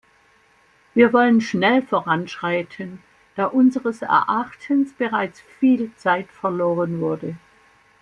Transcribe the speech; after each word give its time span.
Wir 0.95 1.13
wollen 1.13 1.41
schnell 1.41 1.83
voranschreiten, 1.83 3.03
da 3.35 3.45
unseres 3.45 4.01
Erachtens 4.01 4.93
bereits 4.93 5.39
viel 5.59 5.91
Zeit 5.95 6.31
verloren 6.31 6.99
wurde. 6.99 7.37